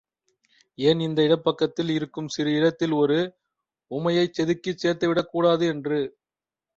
ஏன் 0.77 0.99
இந்த 0.99 1.19
இடப்பக்கத்தில் 1.21 1.89
இருக்கும் 1.89 2.27
சிறு 2.27 2.51
இடத்தில் 2.53 2.91
ஒரு 2.93 3.19
உமையைச் 3.91 4.35
செதுக்கிச் 4.37 4.81
சேர்த்துவிடக் 4.83 5.31
கூடாது 5.31 5.67
என்று. 5.67 5.99